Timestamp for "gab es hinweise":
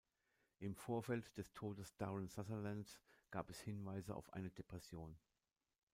3.29-4.15